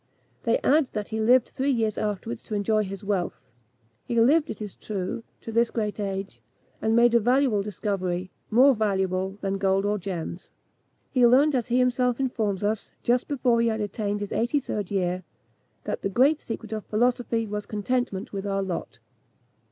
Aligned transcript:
They 0.45 0.57
add 0.63 0.87
that 0.93 1.09
he 1.09 1.19
lived 1.21 1.47
three 1.49 1.69
years 1.69 1.95
afterwards 1.95 2.41
to 2.45 2.55
enjoy 2.55 2.85
his 2.85 3.03
wealth. 3.03 3.51
He 4.03 4.19
lived, 4.19 4.49
it 4.49 4.59
is 4.59 4.73
true, 4.73 5.21
to 5.41 5.51
this 5.51 5.69
great 5.69 5.99
age, 5.99 6.41
and 6.81 6.95
made 6.95 7.13
a 7.13 7.19
valuable 7.19 7.61
discovery 7.61 8.31
more 8.49 8.73
valuable 8.73 9.37
than 9.41 9.59
gold 9.59 9.85
or 9.85 9.99
gems. 9.99 10.49
He 11.11 11.27
learned, 11.27 11.53
as 11.53 11.67
he 11.67 11.77
himself 11.77 12.19
informs 12.19 12.63
us, 12.63 12.91
just 13.03 13.27
before 13.27 13.61
he 13.61 13.67
had 13.67 13.79
attained 13.79 14.21
his 14.21 14.31
eighty 14.31 14.59
third 14.59 14.89
year, 14.89 15.21
that 15.83 16.01
the 16.01 16.09
great 16.09 16.41
secret 16.41 16.71
of 16.71 16.83
philosophy 16.87 17.45
was 17.45 17.67
contentment 17.67 18.33
with 18.33 18.47
our 18.47 18.63
lot. 18.63 18.97